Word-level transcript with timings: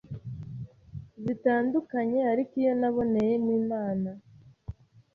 zitandukanye 1.23 2.19
ariko 2.31 2.53
iyo 2.61 2.73
naboneyemo 2.81 3.51
Imana 3.61 4.09